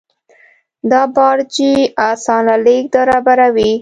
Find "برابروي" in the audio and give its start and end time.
3.25-3.69